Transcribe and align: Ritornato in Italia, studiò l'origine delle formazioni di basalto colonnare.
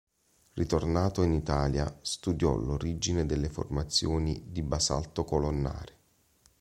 Ritornato 0.55 1.21
in 1.21 1.31
Italia, 1.31 1.99
studiò 2.01 2.55
l'origine 2.55 3.27
delle 3.27 3.49
formazioni 3.49 4.45
di 4.47 4.63
basalto 4.63 5.23
colonnare. 5.25 5.95